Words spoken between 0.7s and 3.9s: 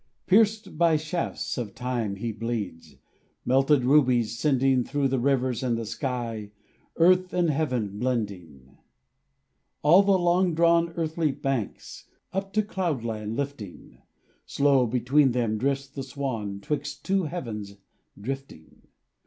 by shafts of Time he bleeds, Melted